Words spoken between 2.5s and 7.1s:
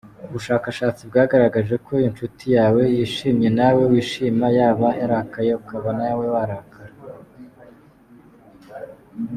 yawe yishimye nawe wishima, yaba yarakaye ukaba nawe warakara.